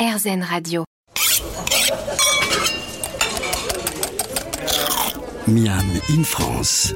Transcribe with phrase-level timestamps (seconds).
[0.00, 0.84] RZN Radio.
[5.46, 6.94] Miam in France,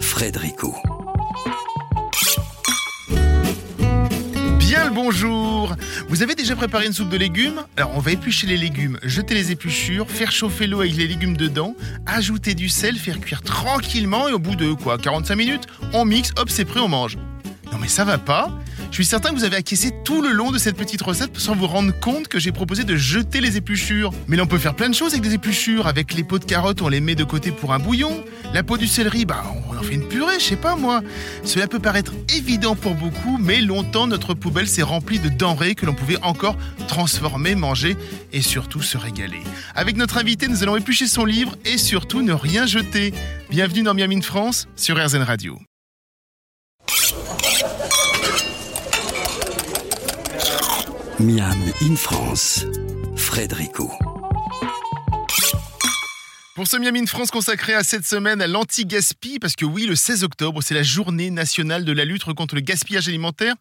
[0.00, 0.74] Frédérico.
[4.58, 5.76] Bien le bonjour
[6.08, 7.62] Vous avez déjà préparé une soupe de légumes?
[7.76, 11.36] Alors on va éplucher les légumes, jeter les épluchures, faire chauffer l'eau avec les légumes
[11.36, 11.74] dedans,
[12.06, 14.96] ajouter du sel, faire cuire tranquillement et au bout de quoi?
[14.96, 17.18] 45 minutes, on mixe, hop c'est prêt, on mange.
[17.70, 18.50] Non mais ça va pas
[18.90, 21.54] Je suis certain que vous avez acquiescé tout le long de cette petite recette sans
[21.54, 24.12] vous rendre compte que j'ai proposé de jeter les épluchures.
[24.26, 25.86] Mais là on peut faire plein de choses avec des épluchures.
[25.86, 28.24] Avec les pots de carottes, on les met de côté pour un bouillon.
[28.54, 31.02] La peau du céleri, bah on en fait une purée, je sais pas moi.
[31.44, 35.84] Cela peut paraître évident pour beaucoup, mais longtemps notre poubelle s'est remplie de denrées que
[35.84, 36.56] l'on pouvait encore
[36.88, 37.96] transformer, manger
[38.32, 39.42] et surtout se régaler.
[39.74, 43.12] Avec notre invité, nous allons éplucher son livre et surtout ne rien jeter.
[43.50, 45.58] Bienvenue dans Miami France sur RZN Radio.
[51.18, 52.66] Miam in France,
[53.16, 53.90] Frédérico.
[56.54, 59.96] Pour ce Miami de France consacré à cette semaine à l'anti-gaspi, parce que oui, le
[59.96, 63.54] 16 octobre, c'est la journée nationale de la lutte contre le gaspillage alimentaire,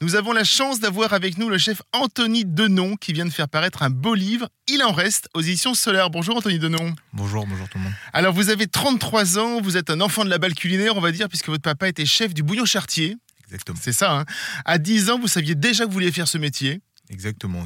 [0.00, 3.48] nous avons la chance d'avoir avec nous le chef Anthony Denon qui vient de faire
[3.48, 6.08] paraître un beau livre, Il en reste, aux éditions Solaire.
[6.08, 6.94] Bonjour Anthony Denon.
[7.12, 7.92] Bonjour, bonjour tout le monde.
[8.14, 11.12] Alors vous avez 33 ans, vous êtes un enfant de la balle culinaire, on va
[11.12, 13.18] dire, puisque votre papa était chef du bouillon chartier.
[13.44, 13.78] Exactement.
[13.82, 14.24] C'est ça, hein
[14.64, 16.80] À 10 ans, vous saviez déjà que vous vouliez faire ce métier.
[17.10, 17.64] Exactement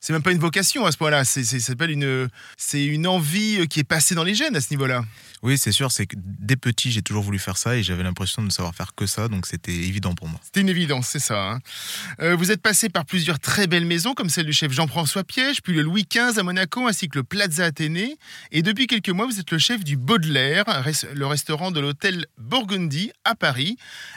[0.00, 3.66] C'est même pas une vocation à ce point-là, c'est s'appelle une, c'est une envie euh,
[3.66, 5.02] qui est passée dans les gènes à ce niveau-là.
[5.42, 8.42] Oui, c'est sûr, c'est que dès petit, j'ai toujours voulu faire ça et j'avais l'impression
[8.42, 10.40] de ne savoir faire que ça, donc c'était évident pour moi.
[10.44, 11.52] C'était une évidence, c'est ça.
[11.52, 11.58] hein.
[12.20, 15.62] Euh, vous êtes passé par plusieurs très belles maisons, comme celle du chef Jean-François Piège,
[15.62, 18.16] puis le Louis XV à Monaco, ainsi que le Plaza Athénée.
[18.52, 20.64] Et depuis quelques mois, vous êtes le chef du Baudelaire,
[21.14, 23.76] le restaurant de l'hôtel Burgundy à Paris.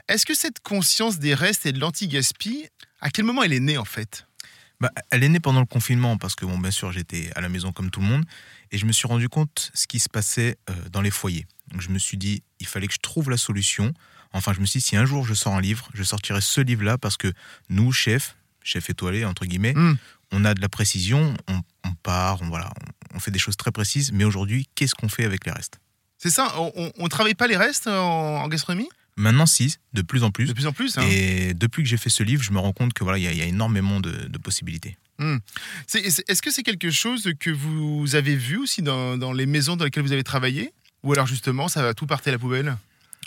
[0.09, 2.67] Est-ce que cette conscience des restes et de l'anti-gaspi,
[3.01, 4.26] à quel moment elle est née en fait?
[4.79, 7.49] Bah, elle est née pendant le confinement parce que, bon, bien sûr, j'étais à la
[7.49, 8.25] maison comme tout le monde
[8.71, 11.47] et je me suis rendu compte ce qui se passait euh, dans les foyers.
[11.71, 13.93] Donc je me suis dit, il fallait que je trouve la solution.
[14.33, 16.61] Enfin, je me suis dit, si un jour je sors un livre, je sortirai ce
[16.61, 17.33] livre-là parce que
[17.69, 19.95] nous, chefs, chefs étoilés, entre guillemets, Hmm.
[20.31, 22.71] on a de la précision, on, on part, on, voilà,
[23.13, 25.79] on, on fait des choses très précises, mais aujourd'hui, qu'est-ce qu'on fait avec les restes?
[26.19, 28.89] C'est ça On ne travaille pas les restes en, en gastronomie?
[29.17, 30.45] Maintenant, si, de plus en plus.
[30.47, 30.97] De plus en plus.
[30.97, 31.03] hein.
[31.09, 33.27] Et depuis que j'ai fait ce livre, je me rends compte que voilà, il y,
[33.27, 34.97] a- il y a énormément de, de possibilités.
[35.87, 39.75] C'est- Est-ce que c'est quelque chose que vous avez vu aussi dans, dans les maisons
[39.75, 40.71] dans lesquelles vous avez travaillé?
[41.03, 42.77] Ou alors justement, ça va tout partir à la poubelle?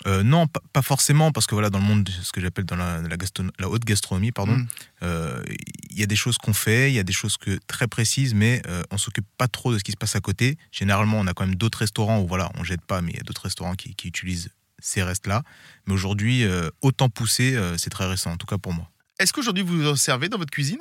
[0.07, 2.65] Euh, non, pas, pas forcément, parce que voilà, dans le monde, de ce que j'appelle
[2.65, 4.67] dans la, la, gaston- la haute gastronomie, pardon, Mm.
[5.03, 5.43] euh,
[5.91, 8.33] il y a des choses qu'on fait, il y a des choses que très précises,
[8.33, 10.57] mais euh, on s'occupe pas trop de ce qui se passe à côté.
[10.71, 13.19] Généralement, on a quand même d'autres restaurants où voilà, on jette pas, mais il y
[13.19, 14.49] a d'autres restaurants qui, qui utilisent
[14.81, 15.43] ces restes-là.
[15.85, 18.89] Mais aujourd'hui, euh, autant pousser, euh, c'est très récent, en tout cas pour moi.
[19.19, 20.79] Est-ce qu'aujourd'hui vous en servez dans votre cuisine?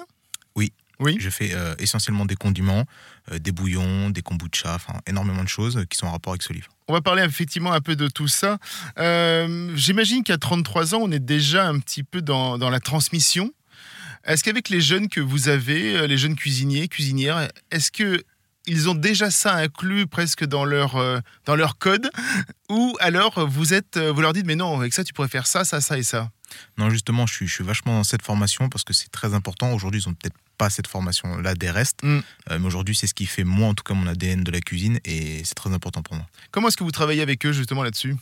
[0.56, 0.72] Oui.
[0.98, 1.16] Oui.
[1.18, 2.84] Je fais euh, essentiellement des condiments,
[3.32, 6.68] des bouillons, des kombucha, enfin énormément de choses qui sont en rapport avec ce livre.
[6.88, 8.58] On va parler effectivement un peu de tout ça.
[8.96, 13.50] J'imagine qu'à 33 ans, on est déjà un petit peu dans, dans la transmission.
[14.24, 18.22] Est-ce qu'avec les jeunes que vous avez, les jeunes cuisiniers, cuisinières, est-ce que
[18.66, 22.10] ils ont déjà ça inclus presque dans leur, euh, dans leur code
[22.70, 25.46] Ou alors vous, êtes, euh, vous leur dites, mais non, avec ça, tu pourrais faire
[25.46, 26.30] ça, ça, ça et ça
[26.78, 29.72] Non, justement, je suis, je suis vachement dans cette formation parce que c'est très important.
[29.72, 32.20] Aujourd'hui, ils ont peut-être pas cette formation-là des restes, Mm.
[32.50, 34.60] Euh, mais aujourd'hui, c'est ce qui fait moi, en tout cas, mon ADN de la
[34.60, 36.26] cuisine et c'est très important pour moi.
[36.50, 38.16] Comment est-ce que vous travaillez avec eux justement là-dessus?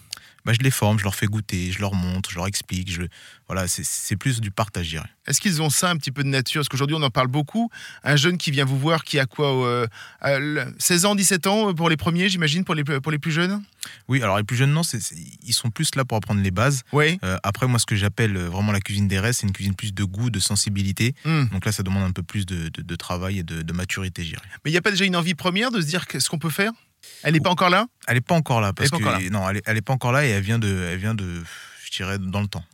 [0.44, 2.90] Bah, je les forme, je leur fais goûter, je leur montre, je leur explique.
[2.90, 3.02] Je...
[3.48, 4.98] Voilà, c'est- plus du partage.
[5.26, 6.60] Est-ce qu'ils ont ça un petit peu de nature?
[6.60, 7.70] Parce qu'aujourd'hui, on en parle beaucoup.
[8.04, 9.86] Un jeune qui vient vous voir, qui a quoi euh,
[10.20, 13.30] à l- 16 ans, 17 ans pour les premiers, j'imagine, pour les, pour les plus
[13.32, 13.62] jeunes?
[14.08, 14.82] Oui, alors les plus jeunes, non,
[15.44, 16.82] ils sont plus là pour apprendre les bases.
[16.92, 17.18] Oui.
[17.24, 19.74] Euh, après, moi, ce que j'appelle euh, vraiment la cuisine des restes, c'est une cuisine
[19.74, 21.14] plus de goût, de sensibilité.
[21.24, 21.44] Hmm.
[21.52, 24.22] Donc là, ça demande un peu plus de, de- de travail et de, de maturité,
[24.24, 24.42] je dirais.
[24.64, 26.50] Mais il n'y a pas déjà une envie première de se dire ce qu'on peut
[26.50, 26.72] faire?
[27.22, 27.86] Elle n'est pas encore là?
[28.06, 28.72] Elle n'est pas encore là.
[28.72, 29.30] Parce Elle est que, pas encore là.
[29.30, 31.42] Non, elle est, elle est pas encore là et elle vient de, elle vient de,
[31.84, 32.64] je dirais, dans le temps.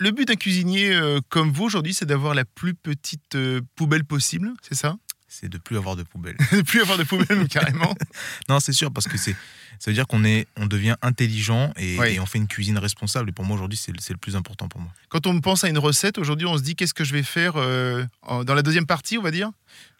[0.00, 4.04] Le but d'un cuisinier euh, comme vous aujourd'hui, c'est d'avoir la plus petite euh, poubelle
[4.04, 4.96] possible, c'est ça?
[5.40, 6.36] C'est de plus avoir de poubelle.
[6.52, 7.94] De plus avoir de poubelle, carrément.
[8.48, 9.36] non, c'est sûr, parce que c'est,
[9.78, 12.08] ça veut dire qu'on est, on devient intelligent et, Oui.
[12.14, 13.28] et on fait une cuisine responsable.
[13.28, 14.90] Et pour moi, aujourd'hui, c'est, le- plus important pour moi.
[15.10, 17.52] Quand on pense à une recette, aujourd'hui, on se dit qu'est-ce que je vais faire
[17.56, 18.04] euh,
[18.44, 19.50] dans la deuxième partie, on va dire?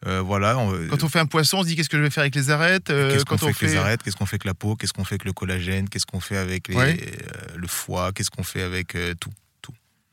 [0.06, 0.58] Euh, voilà.
[0.58, 2.34] on- Quand on fait un poisson, on se dit qu'est-ce que je vais faire avec
[2.34, 4.54] les arêtes euh, Qu'est-ce qu'on fait on avec les arêtes Qu'est-ce qu'on fait avec la
[4.54, 6.98] peau Qu'est-ce qu'on fait avec le collagène Qu'est-ce qu'on fait avec les- Ouais.
[7.00, 9.30] euh, le foie Qu'est-ce qu'on fait avec euh, tout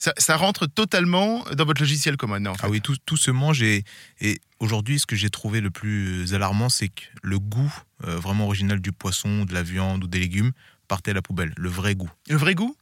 [0.06, 2.52] Ça, ça rentre totalement dans votre logiciel comme maintenant.
[2.52, 2.62] en fait?
[2.64, 3.84] Ah oui, tout, tout se mange et,
[4.22, 7.74] et aujourd'hui, ce que j'ai trouvé le plus alarmant, c'est que le goût
[8.04, 10.52] euh, vraiment original du poisson, de la viande ou des légumes
[10.88, 12.12] partait à la poubelle, le vrai goût.
[12.30, 12.76] Le vrai goût?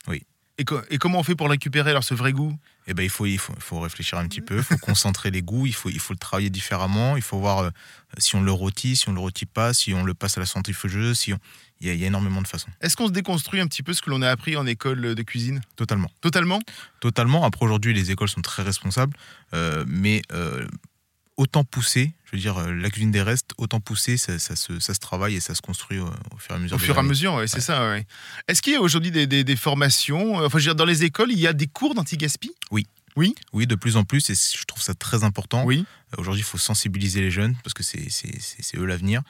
[0.60, 2.56] Et, co- et comment on fait pour récupérer alors ce vrai goût?
[2.86, 5.32] Eh ben, il faut, il faut, il faut réfléchir un petit peu, il faut concentrer
[5.32, 7.70] les goûts, il faut, il faut le travailler différemment, il faut voir euh,
[8.18, 10.46] si on le rôtit, si on le rôtit pas, si on le passe à la
[10.46, 11.40] centrifugeuse, si on...
[11.82, 12.70] il, y a, il y a énormément de façons.
[12.82, 15.24] Est-ce qu'on se déconstruit un petit peu ce que l'on a appris en école de
[15.24, 15.62] cuisine?
[15.76, 16.12] Totalement.
[16.22, 16.60] Totalement?
[17.00, 17.46] Totalement.
[17.46, 19.18] Après, aujourd'hui, les écoles sont très responsables,
[19.54, 20.68] euh, mais euh,
[21.38, 24.80] autant pousser, je veux dire, euh, la cuisine des restes, autant pousser, ça, ça se,
[24.80, 26.76] ça se travaille et ça se construit au, au fur et à mesure.
[26.76, 27.62] Au fur et à mesure, ouais, c'est Ouais.
[27.62, 27.90] ça.
[27.90, 28.06] ouais.
[28.48, 30.86] Est-ce qu'il y a aujourd'hui des, des- des formations euh, Enfin, je veux dire, dans
[30.86, 32.52] les écoles, il y a des cours d'anti-gaspi?
[33.16, 35.64] Oui, de plus en plus, et je trouve ça très important.
[35.66, 35.86] Oui.
[36.14, 39.22] Euh, Aujourd'hui, il faut sensibiliser les jeunes parce que c'est eux l'avenir.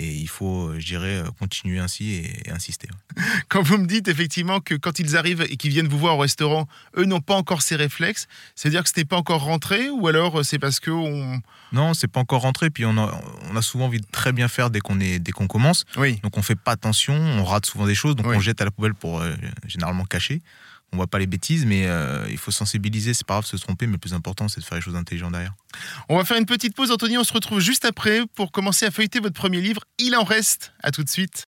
[0.00, 2.88] Et il faut, euh, je dirais, euh, continuer ainsi et, et insister.
[3.48, 6.20] Quand vous me dites effectivement que quand ils arrivent et qu'ils viennent vous voir au
[6.20, 10.06] restaurant, eux n'ont pas encore ces réflexes, c'est-à-dire que ce n'est pas encore rentré ou
[10.06, 11.40] alors euh, c'est parce que on...
[11.72, 12.70] Non, c'est pas encore rentré.
[12.70, 15.32] Puis on a, on a souvent envie de très bien faire dès qu'on est, dès
[15.32, 15.84] qu'on commence.
[15.96, 16.20] Oui.
[16.22, 18.36] Donc on fait pas attention, on rate souvent des choses, donc Oui.
[18.36, 19.34] on jette à la poubelle pour euh,
[19.66, 20.40] généralement cacher.
[20.92, 23.14] On voit pas les bêtises, mais euh, il faut sensibiliser.
[23.14, 24.96] C'est pas grave de se tromper, mais le plus important, c'est de faire les choses
[24.96, 25.54] intelligentes derrière.
[26.08, 27.18] On va faire une petite pause, Anthony.
[27.18, 29.82] On se retrouve juste après pour commencer à feuilleter votre premier livre.
[29.98, 30.72] Il en reste.
[30.82, 31.44] À tout de suite.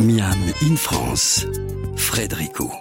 [0.00, 1.46] Miam in France,
[1.96, 2.72] Frédérico.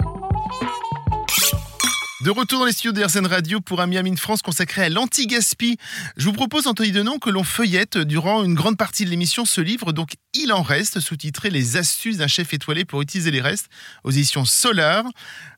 [2.24, 5.78] De retour dans les studios de RZN Radio pour un Miami France consacré à l'anti-gaspi.
[6.18, 9.60] Je vous propose, Anthony Denon, que l'on feuillette durant une grande partie de l'émission ce
[9.60, 13.70] livre, donc Il en reste, sous-titré Les astuces d'un chef étoilé pour utiliser les restes,
[14.04, 15.04] aux éditions Solar.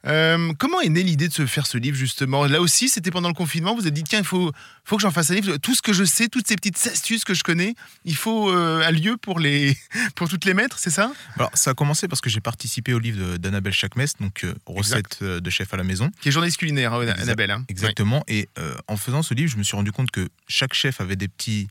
[0.06, 2.46] Euh, comment est née l'idée de se faire ce livre, justement?
[2.46, 4.52] Là aussi, c'était pendant le confinement, vous vous êtes dit, tiens, il faut,
[4.84, 5.56] faut que j'en fasse un livre.
[5.58, 7.74] Tout ce que je sais, toutes ces petites astuces que je connais,
[8.04, 9.78] il faut euh, un lieu pour, les,
[10.16, 11.14] pour toutes les mettre, c'est ça?
[11.38, 15.20] Alors ça a commencé parce que j'ai participé au livre d'Annabelle Chakmes, donc euh, recettes
[15.22, 16.12] euh, de chef à la maison.
[16.22, 17.52] Qui est journaliste culinaire, hein, Annabelle.
[17.52, 17.64] hein.
[17.70, 18.24] Exactement.
[18.28, 18.50] Et
[18.88, 21.68] en faisant ce livre, je me suis rendu compte que chaque chef avait des petits,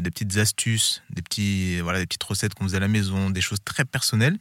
[0.00, 3.40] des petites astuces, des petits, voilà, des petites recettes qu'on faisait à la maison, des
[3.40, 4.38] choses très personnelles.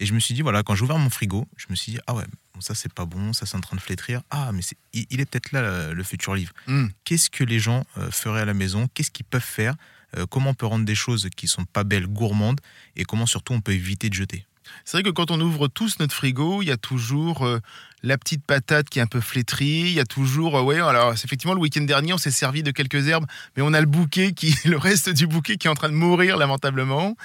[0.00, 1.98] Et je me suis dit voilà, quand j'ai ouvert mon frigo, je me suis dit
[2.06, 2.24] ah ouais,
[2.60, 4.22] ça c'est pas bon, ça c'est en train de flétrir.
[4.30, 4.62] Ah mais
[4.92, 6.52] il, il est peut-être là le, futur livre.
[6.66, 6.74] Ouais.
[6.74, 6.90] Hmm.
[7.04, 8.88] Qu'est-ce que les gens euh, feraient à la maison?
[8.94, 9.74] Qu'est-ce qu'ils peuvent faire?
[10.16, 12.60] Euh, Comment on peut rendre des choses qui sont pas belles gourmandes?
[12.96, 14.46] Et comment surtout on peut éviter de jeter?
[14.84, 17.60] C'est vrai que quand on ouvre tous notre frigo, il y a toujours euh,
[18.02, 19.82] la petite patate qui est un peu flétrie.
[19.86, 22.70] Il y a toujours, euh, ouais, alors effectivement le week-end dernier, on s'est servi de
[22.70, 23.26] quelques herbes,
[23.56, 25.94] mais on a le bouquet qui, le reste du bouquet qui est en train de
[25.94, 27.16] mourir lamentablement.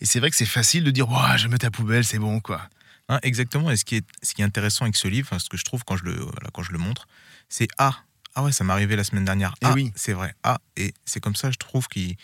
[0.00, 2.40] Et c'est vrai que c'est facile de dire, Ouah, je mets ta poubelle, c'est bon
[2.40, 2.62] quoi.
[3.10, 3.70] Hein, exactement.
[3.70, 5.64] Et ce qui, est, ce qui est intéressant avec ce livre, enfin, ce que je
[5.64, 7.08] trouve quand je le, voilà, quand je le montre,
[7.48, 7.94] c'est ah,
[8.36, 9.54] ah ouais, ça m'est arrivé la semaine dernière.
[9.62, 9.92] Ah, oui.
[9.96, 10.32] c'est vrai.
[10.44, 12.16] Ah, et c'est comme ça, je trouve qu'il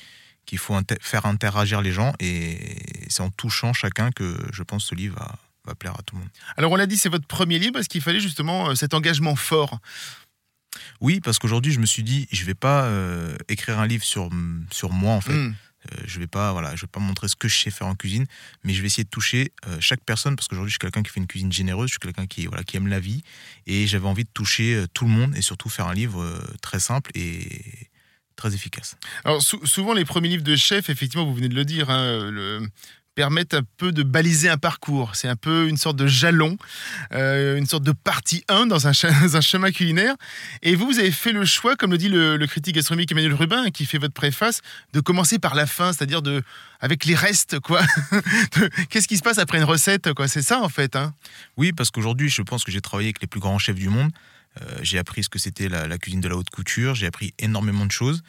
[0.46, 2.76] qu'il faut inter- faire interagir les gens et
[3.08, 5.34] c'est en touchant chacun que je pense que ce livre va,
[5.64, 6.30] va plaire à tout le monde.
[6.56, 9.34] Alors on l'a dit, c'est votre premier livre parce qu'il fallait justement euh, cet engagement
[9.34, 9.80] fort?
[11.00, 14.30] Oui, parce qu'aujourd'hui, je me suis dit, je vais pas euh, écrire un livre sur,
[14.70, 15.32] sur moi en fait.
[15.32, 15.54] Hmm.
[15.92, 17.94] Euh, je vais pas voilà je vais pas montrer ce que je sais faire en
[17.94, 18.26] cuisine
[18.64, 21.10] mais je vais essayer de toucher euh, chaque personne parce qu'aujourd'hui je suis quelqu'un qui
[21.10, 23.22] fait une cuisine généreuse je suis quelqu'un qui voilà qui aime la vie
[23.66, 26.24] et j'avais envie de toucher euh, tout le monde et surtout faire un livre
[26.62, 27.88] très simple et
[28.36, 28.96] très efficace.
[29.24, 32.30] Alors sou- souvent les premiers livres de chef, effectivement, vous venez de le dire, hein,
[32.30, 32.68] le-
[33.16, 35.16] permettent un peu de baliser un parcours.
[35.16, 36.56] C'est un peu une sorte de jalon,
[37.12, 38.92] euh, une sorte de partie 1 dans un,
[39.22, 40.14] dans un chemin culinaire.
[40.62, 43.70] Et vous, vous avez fait le choix, comme le dit le, critique gastronomique Emmanuel Rubin,
[43.70, 44.60] qui fait votre préface,
[44.92, 46.42] de commencer par la fin, c'est-à-dire de
[46.78, 47.80] avec les restes, quoi.
[48.90, 50.28] Qu'est-ce qui se passe après une recette, quoi?
[50.28, 50.94] C'est ça, en fait.
[50.94, 51.14] Hein
[51.56, 54.10] oui parce qu'aujourd'hui je pense que j'ai travaillé avec les plus grands chefs du monde
[54.62, 57.34] Euh, j'ai appris ce que c'était la, la cuisine de la haute couture j'ai appris
[57.38, 58.22] énormément de choses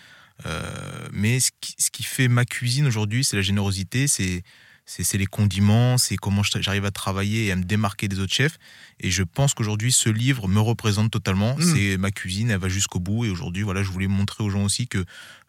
[0.45, 4.43] Euh, mais ce qui, ce qui fait ma cuisine aujourd'hui c'est la générosité c'est
[4.87, 8.57] c'est les condiments, c'est comment j'arrive à travailler et à me démarquer des autres chefs.
[9.01, 11.55] Et je pense qu'aujourd'hui, ce livre me représente totalement.
[11.57, 11.75] Mm.
[11.75, 13.25] C'est ma cuisine, elle va jusqu'au bout.
[13.25, 15.03] Et aujourd'hui, voilà, je voulais montrer aux gens aussi que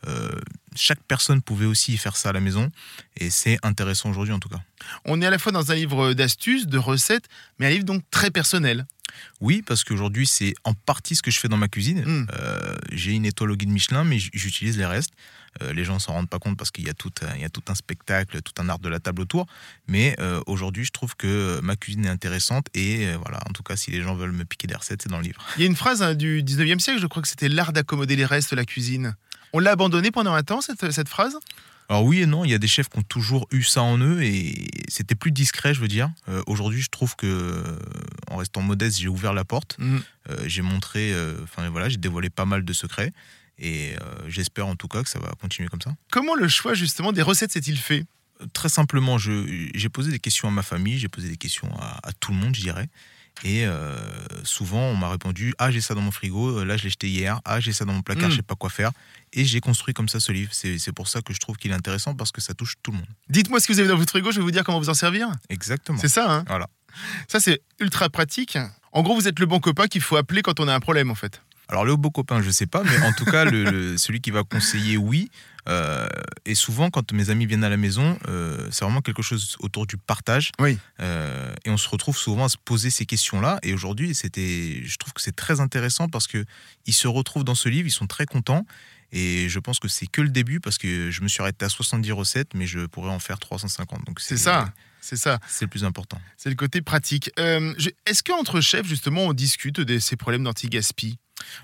[0.09, 0.31] euh,
[0.79, 2.71] chaque personne pouvait aussi faire ça à la maison.
[3.17, 4.61] Et c'est intéressant aujourd'hui, en tout cas.
[5.05, 7.27] On est à la fois dans un livre d'astuces, de recettes,
[7.59, 8.87] mais un livre donc très personnel.
[9.41, 12.05] Oui, parce qu'aujourd'hui, c'est en partie ce que je fais dans ma cuisine.
[12.05, 12.27] Mm.
[12.39, 15.11] Euh, J'ai une étoile au guide Michelin, mais j'utilise les restes.
[15.63, 17.45] Euh, les gens s'en rendent pas compte parce qu'il y, a tout un- il y
[17.45, 19.47] a tout un spectacle, tout un art de la table autour.
[19.89, 22.67] Mais euh, aujourd'hui, je trouve que ma cuisine est intéressante.
[22.75, 25.09] Et euh, voilà, en tout cas, si les gens veulent me piquer des recettes, c'est
[25.09, 25.41] dans le livre.
[25.57, 28.15] Il y a une phrase hein, du 19e siècle, je crois que c'était l'art d'accommoder
[28.15, 29.17] les restes, la cuisine.
[29.53, 31.37] On l'a abandonnée pendant un temps, cette, cette phrase?
[31.91, 33.97] Alors oui et non, il y a des chefs qui ont toujours eu ça en
[33.97, 36.11] eux et c'était plus discret, je veux dire.
[36.29, 37.79] Euh, Aujourd'hui, je trouve que, euh,
[38.31, 39.77] en restant modeste, j'ai ouvert la porte.
[39.79, 39.97] Mm.
[40.29, 43.13] Euh, j'ai montré, euh, enfin voilà, j'ai dévoilé pas mal de secrets
[43.59, 43.97] et
[44.29, 45.93] j'espère en tout cas que ça va continuer comme ça.
[46.13, 48.05] Comment le choix justement des recettes s'est-il fait?
[48.53, 52.13] Très simplement, j'ai posé des questions à ma famille, j'ai posé des questions à, à
[52.13, 52.89] tout le monde, je dirais.
[53.45, 53.97] Et euh,
[54.43, 57.09] souvent, on m'a répondu Ah, j'ai ça dans mon frigo, euh, là, je l'ai jeté
[57.09, 57.41] hier.
[57.45, 58.33] Ah, j'ai ça dans mon placard, Mm.
[58.33, 58.91] je sais pas quoi faire.
[59.33, 60.51] Et j'ai construit comme ça ce livre.
[60.53, 62.91] C'est c'est pour ça que je trouve qu'il est intéressant parce que ça touche tout
[62.91, 63.07] le monde.
[63.29, 64.95] Dites-moi ce que vous avez dans votre frigo, je vais vous dire comment vous en
[64.95, 65.29] servir.
[65.51, 65.99] Exactement.
[65.99, 66.45] C'est ça, hein?
[66.49, 66.69] Voilà.
[67.29, 68.59] Ça, c'est ultra pratique.
[68.93, 71.11] En gros, vous êtes le bon copain qu'il faut appeler quand on a un problème,
[71.11, 71.41] en fait.
[71.69, 74.31] Alors, le beau copain, je sais pas, mais en tout cas, le, le- celui qui
[74.31, 75.31] va conseiller, oui.
[75.69, 76.09] Euh,
[76.47, 79.87] et souvent, quand mes amis viennent à la maison, euh, c'est vraiment quelque chose autour
[79.87, 80.51] du partage.
[80.59, 80.79] Oui.
[81.01, 83.59] Euh, et on se retrouve souvent à se poser ces questions-là.
[83.63, 86.45] Et aujourd'hui, c'était, je trouve que c'est très intéressant parce que
[86.87, 88.65] ils se retrouvent dans ce livre, ils sont très contents.
[89.13, 91.69] Et je pense que c'est que le début parce que je me suis arrêté à
[91.69, 94.05] 70 recettes, mais je pourrais en faire 350.
[94.07, 95.39] Donc C'est ça, c'est ça.
[95.49, 96.21] C'est le plus important.
[96.37, 97.31] C'est le côté pratique.
[97.39, 101.19] Je- Est-ce qu'entre chefs, justement, on discute de ces problèmes d'anti-gaspi?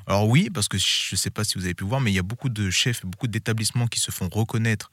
[0.06, 2.14] Alors oui, parce que je ne sais pas si vous avez pu voir, mais il
[2.14, 4.90] y a beaucoup de chefs, beaucoup d'établissements qui se font reconnaître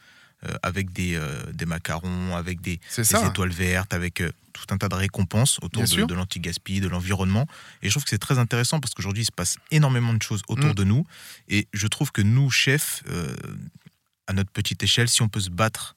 [0.50, 4.90] euh, avec des, euh, des macarons, avec des, étoiles vertes, avec euh, tout un tas
[4.90, 7.46] de récompenses autour Bien de, l'anti-gaspi, de l'environnement.
[7.84, 10.42] Et je trouve que c'est très intéressant parce qu'aujourd'hui, il se passe énormément de choses
[10.48, 10.74] autour Mm.
[10.74, 11.06] de nous.
[11.48, 13.04] Et je trouve que nous, chefs,
[14.26, 15.96] à notre petite échelle, si on peut se battre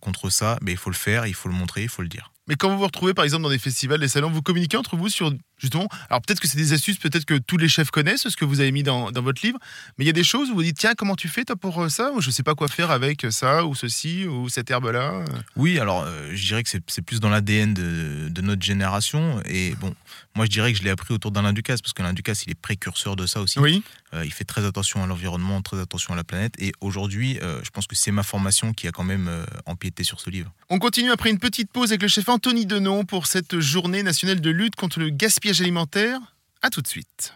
[0.00, 2.32] contre ça, mais il faut le faire, il faut le montrer, il faut le dire.
[2.48, 4.96] Mais quand vous vous retrouvez, par exemple, dans des festivals, des salons, vous communiquez entre
[4.96, 8.28] vous sur, justement, alors peut-être que c'est des astuces, peut-être que tous les chefs connaissent
[8.28, 9.58] ce que vous avez mis dans, dans votre livre,
[9.98, 11.82] mais il y a des choses où vous dites, tiens, comment tu fais toi pour
[11.82, 12.12] euh, ça?
[12.12, 15.24] Ou je sais pas quoi faire avec ça, ou ceci, ou cette herbe-là?
[15.56, 19.42] Oui, alors euh, je dirais que c'est plus dans l'ADN de, de notre génération.
[19.46, 19.94] Et bon,
[20.36, 22.60] moi je dirais que je l'ai appris autour d'Alain Ducasse, parce qu'Alain Ducasse, il est
[22.60, 23.58] précurseur de ça aussi.
[23.58, 23.82] Oui.
[24.14, 26.54] Euh, il fait très attention à l'environnement, très attention à la planète.
[26.60, 29.28] Et aujourd'hui, euh, je pense que c'est ma formation qui a quand même
[29.66, 30.52] empiété sur ce livre.
[30.70, 34.42] On continue après une petite pause avec le chef Anthony Denon pour cette journée nationale
[34.42, 36.20] de lutte contre le gaspillage alimentaire.
[36.60, 37.32] À tout de suite.